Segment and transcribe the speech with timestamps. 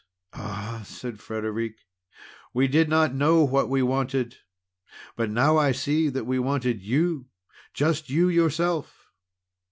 [0.33, 1.75] "Ah!" said Frederic,
[2.55, 4.37] "we did not know what we wanted;
[5.15, 7.27] but now I see that we wanted you
[7.71, 9.11] just you yourself!"